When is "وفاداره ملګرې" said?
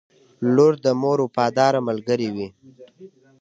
1.25-2.29